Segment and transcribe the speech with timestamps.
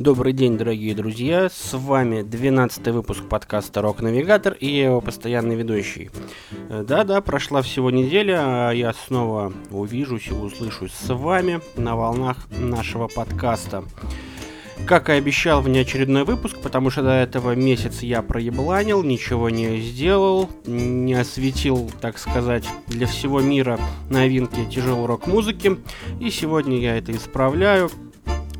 [0.00, 5.56] Добрый день, дорогие друзья, с вами 12 выпуск подкаста «Рок Навигатор» и я его постоянный
[5.56, 6.10] ведущий.
[6.70, 12.38] Э, да-да, прошла всего неделя, а я снова увижусь и услышусь с вами на волнах
[12.50, 13.84] нашего подкаста.
[14.86, 20.48] Как и обещал, внеочередной выпуск, потому что до этого месяца я проебланил, ничего не сделал,
[20.64, 23.78] не осветил, так сказать, для всего мира
[24.08, 25.76] новинки тяжелой рок-музыки.
[26.20, 27.90] И сегодня я это исправляю,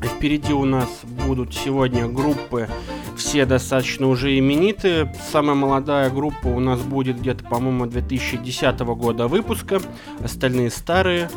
[0.01, 2.67] Впереди у нас будут сегодня группы,
[3.15, 5.13] все достаточно уже именитые.
[5.31, 9.79] Самая молодая группа у нас будет где-то, по-моему, 2010 года выпуска,
[10.23, 11.29] остальные старые.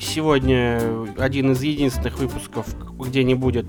[0.00, 0.80] Сегодня
[1.18, 2.66] один из единственных выпусков,
[2.98, 3.66] где не будет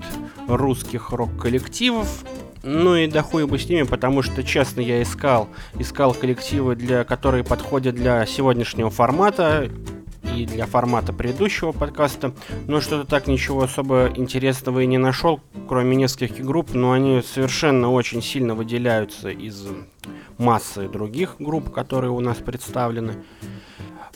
[0.48, 2.24] русских рок-коллективов.
[2.62, 7.04] Ну и да хуй бы с ними, потому что, честно, я искал, искал коллективы, для,
[7.04, 9.68] которые подходят для сегодняшнего формата
[10.36, 12.32] и для формата предыдущего подкаста,
[12.66, 17.90] но что-то так ничего особо интересного и не нашел, кроме нескольких групп, но они совершенно
[17.90, 19.66] очень сильно выделяются из
[20.38, 23.16] массы других групп, которые у нас представлены.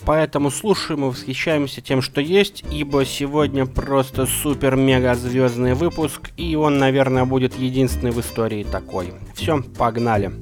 [0.04, 6.78] Поэтому слушаем и восхищаемся тем, что есть, ибо сегодня просто супер-мега звездный выпуск, и он,
[6.78, 9.14] наверное, будет единственный в истории такой.
[9.34, 10.32] Все, погнали!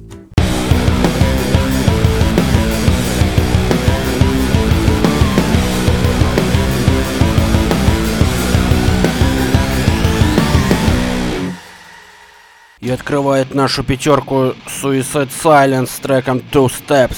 [12.85, 17.17] И открывает нашу пятерку Suicide Silence с треком Two Steps.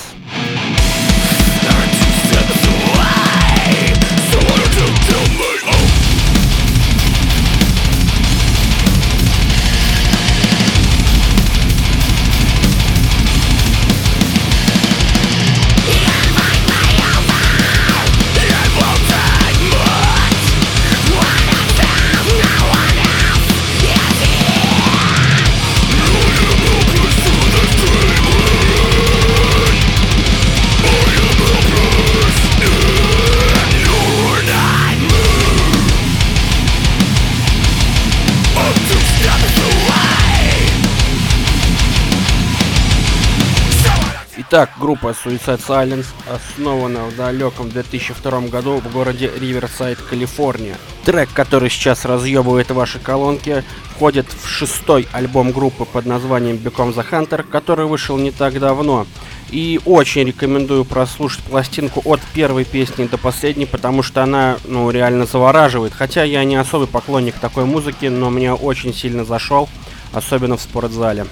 [44.57, 50.77] Итак, группа Suicide Silence основана в далеком 2002 году в городе Риверсайд, Калифорния.
[51.05, 57.07] Трек, который сейчас разъебывает ваши колонки, входит в шестой альбом группы под названием Become the
[57.07, 59.05] Hunter, который вышел не так давно.
[59.51, 65.27] И очень рекомендую прослушать пластинку от первой песни до последней, потому что она, ну, реально
[65.27, 65.93] завораживает.
[65.93, 69.69] Хотя я не особый поклонник такой музыки, но мне очень сильно зашел,
[70.13, 71.27] особенно в спортзале.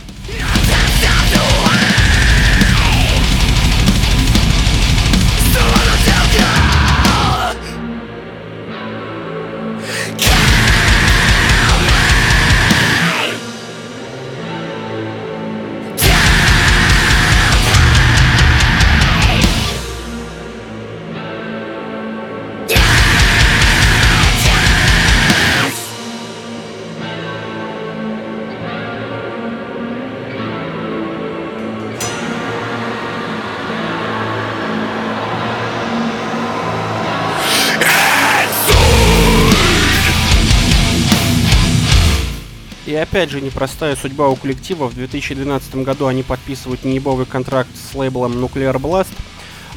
[42.95, 44.88] Опять же, непростая судьба у коллектива.
[44.88, 49.09] В 2012 году они подписывают неебовый контракт с лейблом Nuclear Blast,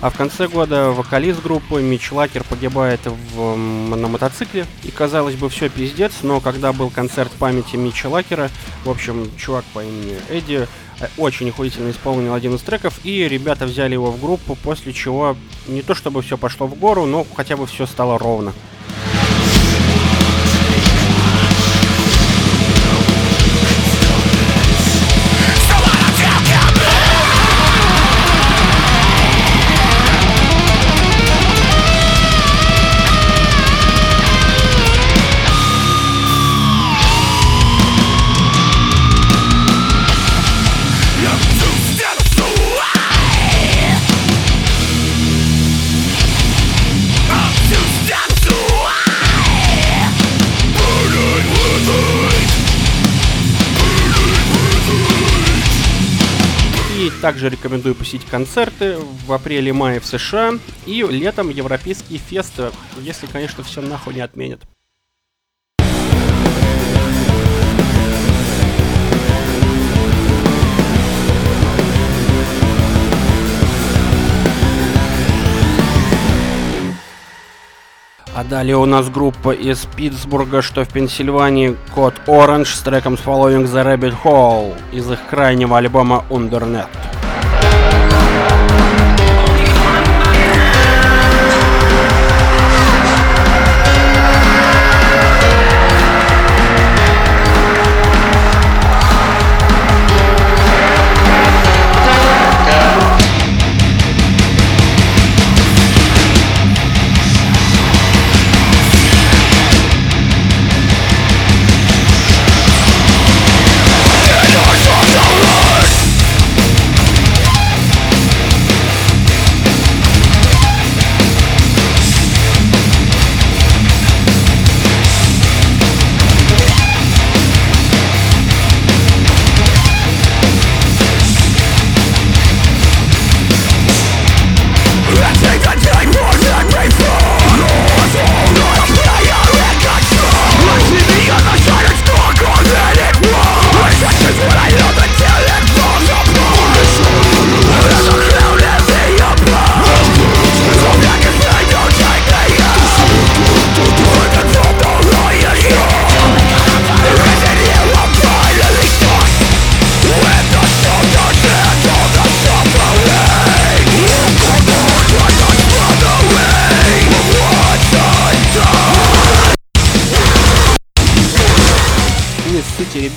[0.01, 4.67] а в конце года вокалист группы Мич Лакер погибает в, на мотоцикле.
[4.85, 8.51] И казалось бы, все пиздец, но когда был концерт памяти Мича Лакера,
[8.85, 10.69] в общем, чувак по имени Эдди
[11.01, 15.37] э, очень охуительно исполнил один из треков, и ребята взяли его в группу, после чего
[15.67, 18.53] не то чтобы все пошло в гору, но хотя бы все стало ровно.
[57.29, 58.97] Также рекомендую посетить концерты
[59.27, 60.55] в апреле-мае в США
[60.87, 62.71] и летом европейские фесты,
[63.03, 64.63] если, конечно, все нахуй не отменят.
[78.49, 83.85] далее у нас группа из Питтсбурга, что в Пенсильвании, Код Orange с треком Following the
[83.85, 86.89] Rabbit Hole из их крайнего альбома Undernet.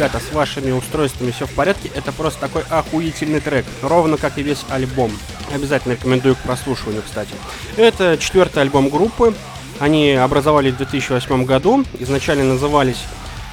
[0.02, 4.42] Ребята, с вашими устройствами все в порядке, это просто такой охуительный трек, ровно как и
[4.42, 5.12] весь альбом.
[5.54, 7.36] Обязательно рекомендую к прослушиванию, кстати.
[7.78, 9.36] Это четвертый альбом группы.
[9.78, 11.86] Они образовались в 2008 году.
[12.00, 13.04] Изначально назывались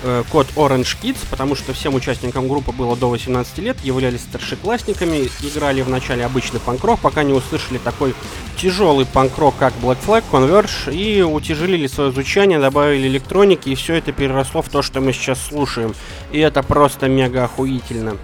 [0.02, 5.28] э, код Orange Kids, потому что всем участникам группы было до 18 лет, являлись старшеклассниками,
[5.42, 8.14] играли в начале обычный панк-рок, пока не услышали такой
[8.56, 14.12] тяжелый панк-рок, как Black Flag, Converge, и утяжелили свое звучание, добавили электроники, и все это
[14.12, 15.94] переросло в то, что мы сейчас слушаем.
[16.32, 18.16] И это просто мега охуительно.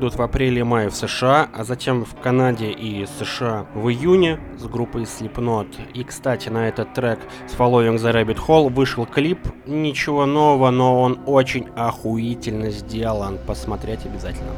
[0.00, 5.02] Пройдут в апреле-мае в США, а затем в Канаде и США в июне с группой
[5.02, 5.92] Slipknot.
[5.92, 9.40] И, кстати, на этот трек с Following the Rabbit Hole вышел клип.
[9.66, 13.36] Ничего нового, но он очень охуительно сделан.
[13.46, 14.52] Посмотреть обязательно.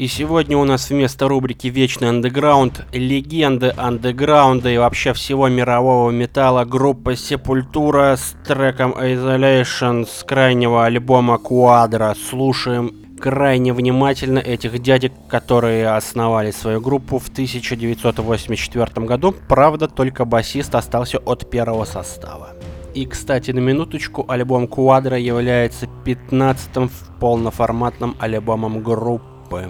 [0.00, 6.64] И сегодня у нас вместо рубрики «Вечный андеграунд» легенды андеграунда и вообще всего мирового металла
[6.64, 12.16] группа Сепультура с треком Isolation с крайнего альбома Quadra.
[12.16, 19.34] Слушаем крайне внимательно этих дядек, которые основали свою группу в 1984 году.
[19.48, 22.56] Правда, только басист остался от первого состава.
[22.94, 26.90] И, кстати, на минуточку, альбом Quadra является 15-м
[27.20, 29.68] полноформатным альбомом группы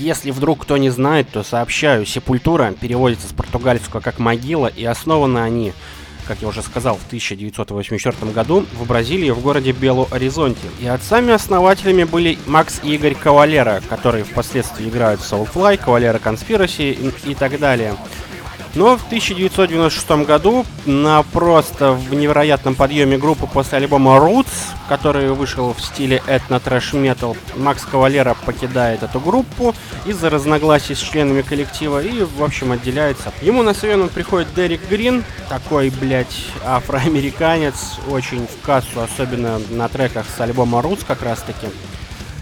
[0.00, 5.40] Если вдруг кто не знает, то сообщаю, Сепультура переводится с португальского как могила, и основаны
[5.40, 5.74] они
[6.26, 10.68] как я уже сказал, в 1984 году в Бразилии в городе Белу-Оризонте.
[10.78, 17.32] И отцами-основателями были Макс и Игорь Кавалера, которые впоследствии играют в Soulfly, Кавалера Conspiracy и,
[17.32, 17.96] и так далее.
[18.74, 24.46] Но в 1996 году на просто в невероятном подъеме группы после альбома Roots,
[24.88, 29.74] который вышел в стиле этно-трэш-метал, Макс Кавалера покидает эту группу
[30.06, 33.32] из-за разногласий с членами коллектива и, в общем, отделяется.
[33.42, 40.26] Ему на смену приходит Дерек Грин, такой, блядь, афроамериканец, очень в кассу, особенно на треках
[40.36, 41.66] с альбома Roots как раз-таки.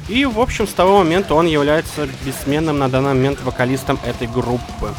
[0.09, 4.95] И, в общем, с того момента он является бессменным на данный момент вокалистом этой группы.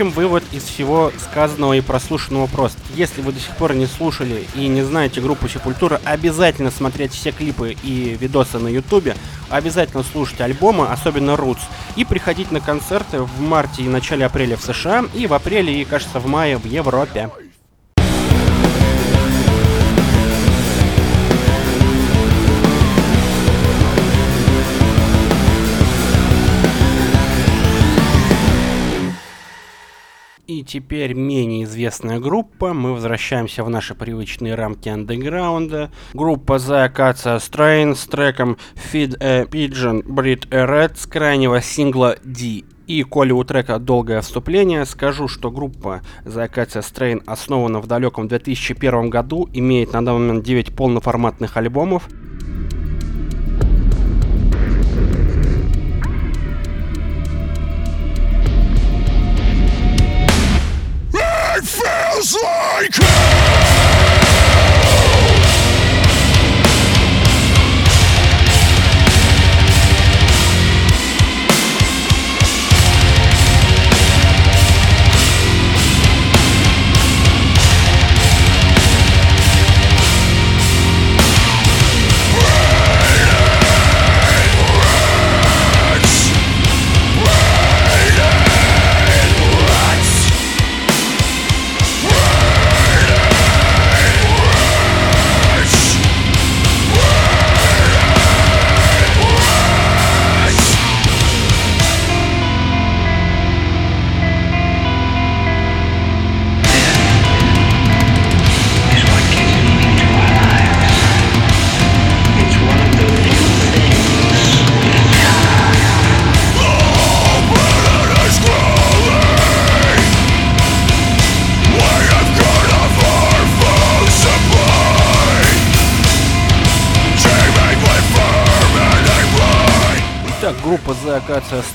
[0.00, 2.78] Общем, вывод из всего сказанного и прослушанного прост.
[2.94, 7.32] Если вы до сих пор не слушали и не знаете группу Сепультура, обязательно смотреть все
[7.32, 9.14] клипы и видосы на ютубе,
[9.50, 11.60] обязательно слушать альбомы, особенно Roots,
[11.96, 15.84] и приходить на концерты в марте и начале апреля в США, и в апреле и,
[15.84, 17.28] кажется, в мае в Европе.
[30.50, 32.74] И теперь менее известная группа.
[32.74, 35.92] Мы возвращаемся в наши привычные рамки андеграунда.
[36.12, 42.16] Группа The Acacia Strain с треком Feed a Pigeon, Breed a Red с крайнего сингла
[42.24, 42.64] D.
[42.88, 48.26] И коли у трека долгое вступление, скажу, что группа The Acacia Strain основана в далеком
[48.26, 52.08] 2001 году, имеет на данный момент 9 полноформатных альбомов,
[62.22, 63.99] just like it.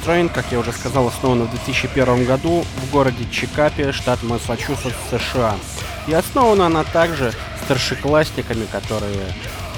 [0.04, 5.56] Strain, как я уже сказал, основана в 2001 году в городе Чикапи, штат Массачусетс, США.
[6.08, 7.34] И основана она также
[7.64, 9.26] старшеклассниками, которые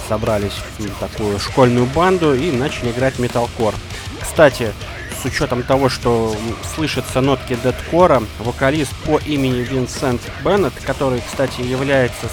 [0.08, 3.74] собрались в такую школьную банду и начали играть металкор.
[4.22, 4.74] Кстати,
[5.22, 6.36] с учетом того, что
[6.76, 12.28] слышатся нотки дедкора, вокалист по имени Винсент Беннет, который, кстати, является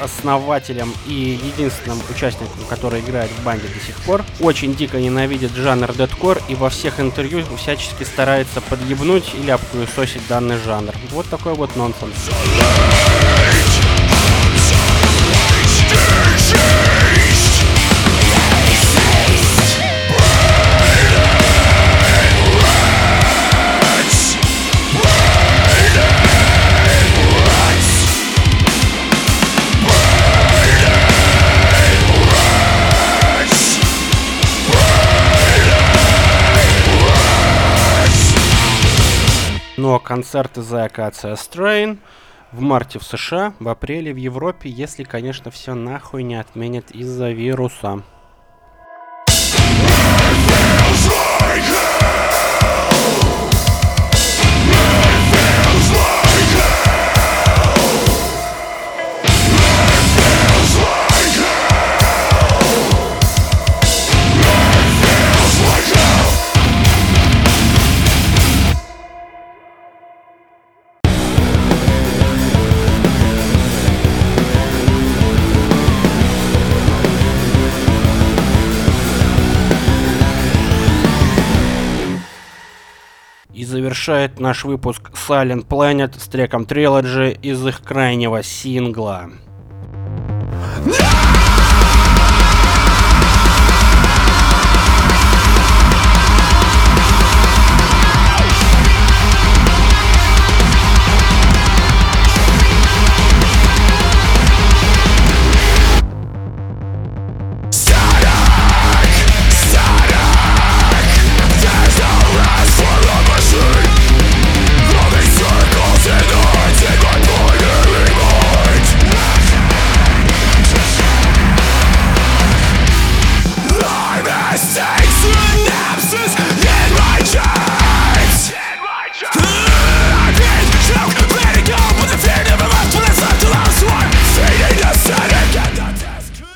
[0.00, 5.92] основателем и единственным участником, который играет в банде до сих пор, очень дико ненавидит жанр
[5.94, 10.92] дедкор и во всех интервью всячески старается подъебнуть или обкуесосить данный жанр.
[11.10, 12.30] Вот такой вот нонсенс.
[39.98, 41.98] Концерты The Acacia Strain
[42.52, 47.30] в марте в США, в апреле в Европе, если, конечно, все нахуй не отменят из-за
[47.30, 48.02] вируса.
[83.64, 89.30] Завершает наш выпуск Silent Planet с треком Trilogy из их крайнего сингла.
[90.84, 91.25] No!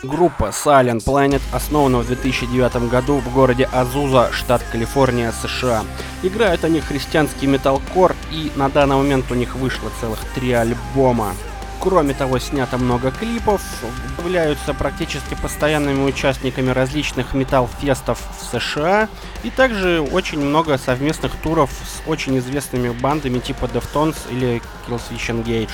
[0.02, 5.84] Группа Silent Planet основана в 2009 году в городе Азуза, штат Калифорния, США.
[6.22, 11.34] Играют они христианский металкор, и на данный момент у них вышло целых три альбома.
[11.80, 13.60] Кроме того, снято много клипов,
[14.18, 19.06] являются практически постоянными участниками различных метал-фестов в США,
[19.42, 25.70] и также очень много совместных туров с очень известными бандами типа Deftones или Killswitch Engage.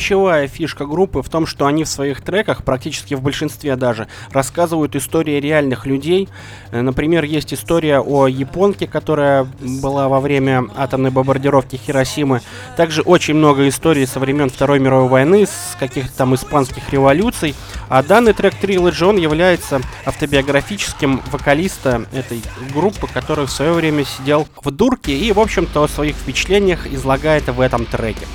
[0.00, 4.96] Ключевая фишка группы в том, что они в своих треках, практически в большинстве даже, рассказывают
[4.96, 6.26] истории реальных людей.
[6.72, 12.40] Э, например, есть история о японке, которая была во время атомной бомбардировки Хиросимы.
[12.78, 17.54] Также очень много историй со времен Второй мировой войны, с каких-то там испанских революций.
[17.90, 22.40] А данный трек Trilogy, он является автобиографическим вокалиста этой
[22.72, 27.48] группы, который в свое время сидел в дурке и, в общем-то, о своих впечатлениях излагает
[27.48, 28.26] в этом треке.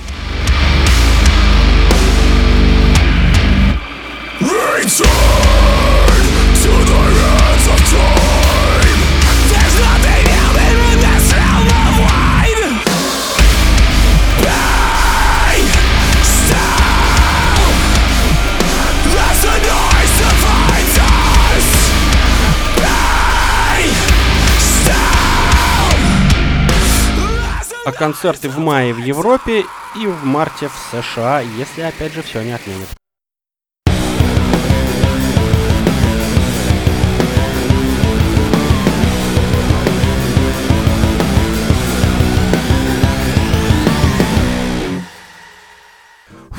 [27.86, 29.64] А концерты в мае в Европе
[29.96, 33.05] и в марте в США, если опять же все не отменят.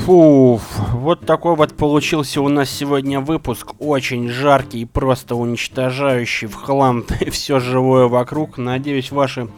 [0.07, 0.61] Фуф,
[0.93, 3.73] вот такой вот получился у нас сегодня выпуск.
[3.77, 8.57] Очень жаркий и просто уничтожающий в хлам все живое вокруг.
[8.57, 9.49] Надеюсь, ваши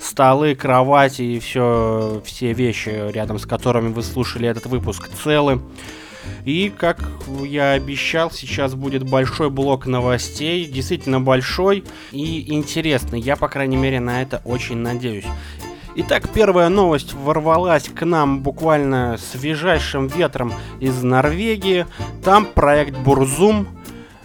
[0.00, 5.60] столы, кровати и все, все вещи, рядом с которыми вы слушали этот выпуск, целы.
[6.46, 7.06] И, как
[7.44, 13.20] я обещал, сейчас будет большой блок новостей, действительно большой и интересный.
[13.20, 15.26] Я, по крайней мере, на это очень надеюсь.
[15.94, 21.86] Итак, первая новость ворвалась к нам буквально свежайшим ветром из Норвегии.
[22.22, 23.66] Там проект Бурзум.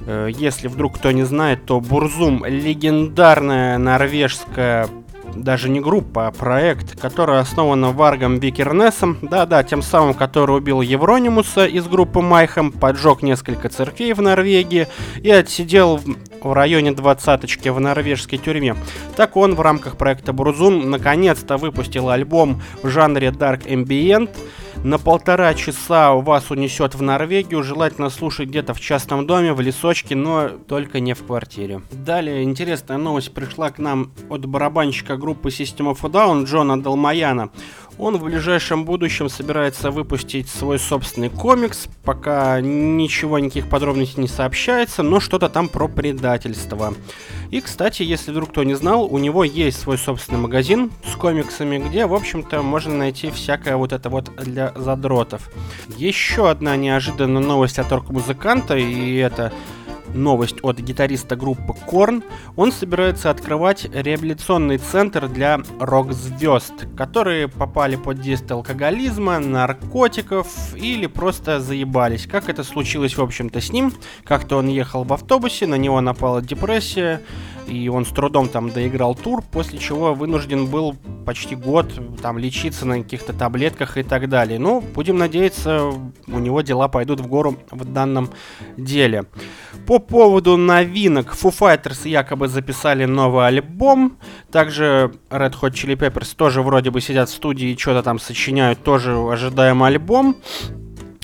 [0.05, 4.87] Э, если вдруг кто не знает, то Бурзум легендарная норвежская
[5.35, 11.65] даже не группа, а проект, который основан Варгом Викернесом, да-да, тем самым, который убил Евронимуса
[11.65, 14.87] из группы Майхем, поджег несколько церквей в Норвегии
[15.21, 16.01] и отсидел
[16.43, 18.75] в районе двадцаточки в норвежской тюрьме.
[19.15, 24.29] Так он в рамках проекта Брузун наконец-то выпустил альбом в жанре Dark Ambient,
[24.83, 30.15] на полтора часа вас унесет в Норвегию, желательно слушать где-то в частном доме, в лесочке,
[30.15, 31.81] но только не в квартире.
[31.91, 37.49] Далее интересная новость пришла к нам от барабанщика группы System of a Down Джона Далмаяна.
[37.97, 45.03] Он в ближайшем будущем собирается выпустить свой собственный комикс, пока ничего, никаких подробностей не сообщается,
[45.03, 46.95] но что-то там про предательство.
[47.53, 51.77] И, кстати, если вдруг кто не знал, у него есть свой собственный магазин с комиксами,
[51.77, 55.51] где, в общем-то, можно найти всякое вот это вот для задротов.
[55.95, 59.53] Еще одна неожиданная новость от рок-музыканта, и это
[60.13, 62.23] новость от гитариста группы Корн.
[62.55, 71.59] Он собирается открывать реабилитационный центр для рок-звезд, которые попали под действие алкоголизма, наркотиков или просто
[71.59, 72.27] заебались.
[72.27, 73.93] Как это случилось, в общем-то, с ним.
[74.23, 77.21] Как-то он ехал в автобусе, на него напала депрессия,
[77.67, 80.95] и он с трудом там доиграл тур, после чего вынужден был
[81.25, 84.59] почти год там лечиться на каких-то таблетках и так далее.
[84.59, 85.91] Ну, будем надеяться,
[86.27, 88.29] у него дела пойдут в гору в данном
[88.77, 89.25] деле.
[89.87, 94.17] По поводу новинок, Foo Fighters якобы записали новый альбом,
[94.51, 98.83] также Red Hot Chili Peppers тоже вроде бы сидят в студии и что-то там сочиняют,
[98.83, 100.37] тоже ожидаем альбом.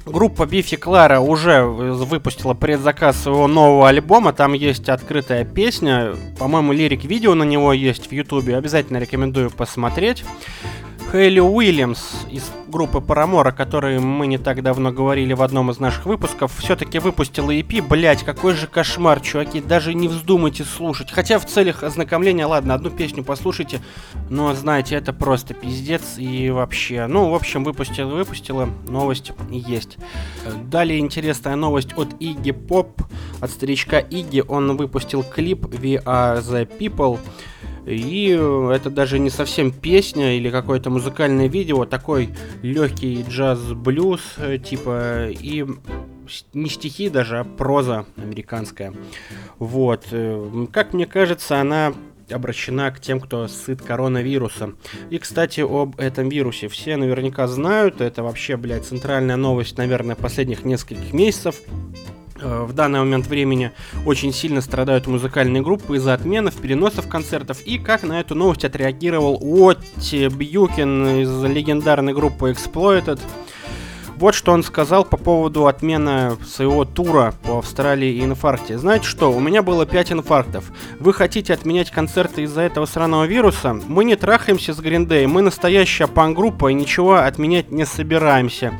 [0.06, 4.34] Группа Бифи Клара уже выпустила предзаказ своего нового альбома.
[4.34, 6.16] Там есть открытая песня.
[6.40, 8.58] По-моему, лирик-видео на него есть в Ютубе.
[8.58, 10.26] Обязательно рекомендую посмотреть.
[11.12, 15.80] Хейли Уильямс из группы Парамора, о которой мы не так давно говорили в одном из
[15.80, 17.82] наших выпусков, все-таки выпустила EP.
[17.82, 21.12] Блять, какой же кошмар, чуваки, даже не вздумайте слушать.
[21.12, 23.82] Хотя в целях ознакомления, ладно, одну песню послушайте,
[24.30, 27.08] но знаете, это просто пиздец и вообще.
[27.08, 29.98] Ну, в общем, выпустила, выпустила, новость есть.
[30.66, 33.02] Далее интересная новость от Игги Поп,
[33.42, 34.44] от старичка Игги.
[34.48, 37.20] Он выпустил клип We Are The People.
[37.86, 42.30] И э, это даже не совсем песня или какое-то музыкальное видео, такой
[42.62, 45.66] легкий джаз-блюз, э, типа, и
[46.54, 48.94] не стихи даже, а проза американская.
[49.58, 50.08] Вот.
[50.12, 51.94] Э, как мне кажется, она
[52.32, 54.78] обращена к тем, кто сыт коронавирусом.
[55.10, 58.02] И, кстати, об этом вирусе все наверняка знают.
[58.02, 61.56] Это вообще, блядь, центральная новость, наверное, последних нескольких месяцев.
[62.42, 63.72] Э, в данный момент времени
[64.06, 67.62] очень сильно страдают музыкальные группы из-за отменов, переносов концертов.
[67.62, 73.20] И как на эту новость отреагировал Уотти Бьюкин из легендарной группы Exploited.
[74.16, 78.78] Вот что он сказал по поводу отмены своего тура по Австралии и инфаркте.
[78.78, 80.74] Знаете что, у меня было 5 инфарктов.
[81.00, 83.74] Вы хотите отменять концерты из-за этого сраного вируса?
[83.88, 88.78] Мы не трахаемся с Гриндей, мы настоящая пан-группа и ничего отменять не собираемся.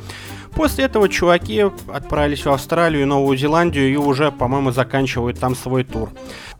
[0.54, 5.84] После этого чуваки отправились в Австралию и Новую Зеландию и уже, по-моему, заканчивают там свой
[5.84, 6.10] тур.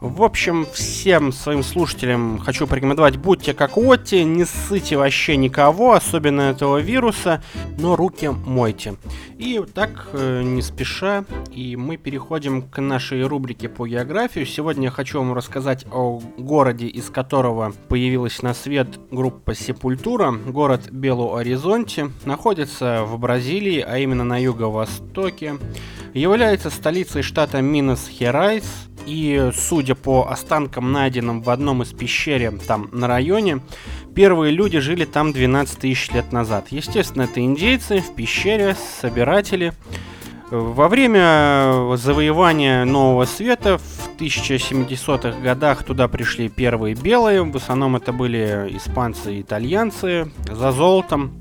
[0.00, 6.40] В общем, всем своим слушателям хочу порекомендовать, будьте как Отти, не ссыте вообще никого, особенно
[6.40, 7.42] этого вируса,
[7.78, 8.96] но руки мойте.
[9.36, 14.44] И так, э, не спеша, и мы переходим к нашей рубрике по географии.
[14.44, 20.32] Сегодня я хочу вам рассказать о городе, из которого появилась на свет группа Сепультура.
[20.32, 25.56] Город Белу-Оризонте находится в Бразилии, а именно на юго-востоке.
[26.14, 28.64] Является столицей штата Минас-Херайс,
[29.06, 33.60] и, судя по останкам, найденным в одном из пещере там на районе,
[34.14, 36.66] первые люди жили там 12 тысяч лет назад.
[36.70, 39.72] Естественно, это индейцы в пещере, собиратели.
[40.50, 48.12] Во время завоевания Нового Света в 1700-х годах туда пришли первые белые, в основном это
[48.12, 51.32] были испанцы и итальянцы, за золотом.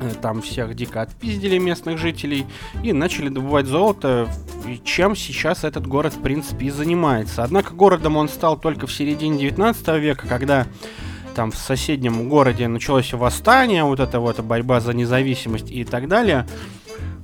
[0.00, 2.46] Э, там всех дико отпиздили местных жителей
[2.82, 4.28] и начали добывать золото,
[4.84, 7.42] чем сейчас этот город, в принципе, и занимается.
[7.42, 10.66] Однако городом он стал только в середине 19 века, когда
[11.34, 16.46] там в соседнем городе началось восстание, вот эта вот борьба за независимость и так далее.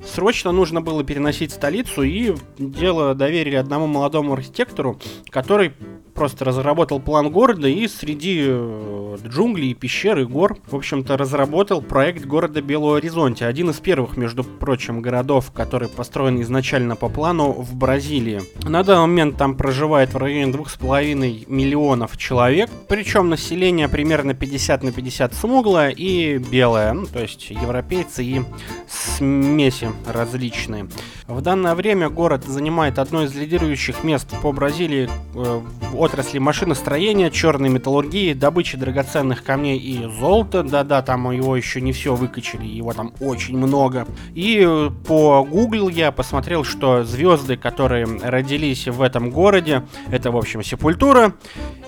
[0.05, 5.73] Срочно нужно было переносить столицу, и дело доверили одному молодому архитектору, который
[6.15, 12.25] просто разработал план города и среди э, джунглей, пещер и гор, в общем-то, разработал проект
[12.25, 13.47] города Белого Оризонте.
[13.47, 18.43] Один из первых, между прочим, городов, который построен изначально по плану в Бразилии.
[18.63, 24.93] На данный момент там проживает в районе 2,5 миллионов человек, причем население примерно 50 на
[24.93, 28.43] 50 смуглое и белое, ну, то есть европейцы и
[28.89, 30.89] смеси различные.
[31.27, 35.61] В данное время город занимает одно из лидирующих мест по Бразилии э,
[36.05, 40.63] отрасли машиностроения, черной металлургии, добычи драгоценных камней и золота.
[40.63, 44.07] Да-да, там его еще не все выкачали, его там очень много.
[44.35, 50.37] И э, по Google я посмотрел, что звезды, которые родились в этом городе, это, в
[50.37, 51.35] общем, Сепультура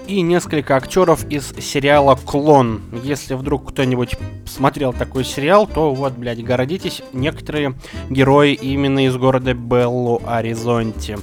[0.06, 2.80] и несколько актеров из сериала «Клон».
[3.02, 7.74] Если вдруг кто-нибудь смотрел такой сериал, то вот, блядь, городитесь, некоторые
[8.08, 11.18] герои именно из города Беллу Аризонте.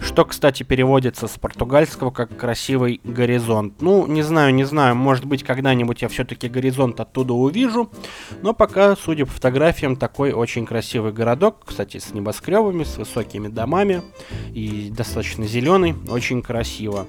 [0.00, 3.80] Что, кстати, переводится с португальского как «красивый горизонт».
[3.80, 7.90] Ну, не знаю, не знаю, может быть, когда-нибудь я все-таки горизонт оттуда увижу.
[8.42, 11.64] Но пока, судя по фотографиям, такой очень красивый городок.
[11.64, 14.02] Кстати, с небоскребами, с высокими домами
[14.52, 15.94] и достаточно зеленый.
[16.08, 17.06] Очень красиво.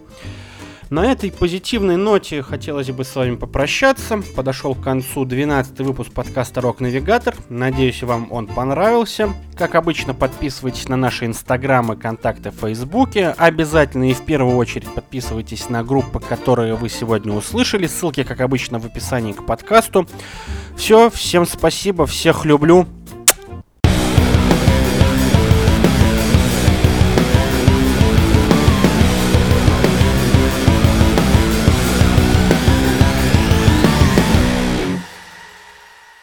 [0.90, 4.24] На этой позитивной ноте хотелось бы с вами попрощаться.
[4.36, 7.36] Подошел к концу 12 выпуск подкаста Рок Навигатор.
[7.48, 9.32] Надеюсь, вам он понравился.
[9.56, 13.36] Как обычно, подписывайтесь на наши инстаграмы, контакты в фейсбуке.
[13.38, 17.86] Обязательно и в первую очередь подписывайтесь на группы, которые вы сегодня услышали.
[17.86, 20.08] Ссылки, как обычно, в описании к подкасту.
[20.76, 22.88] Все, всем спасибо, всех люблю.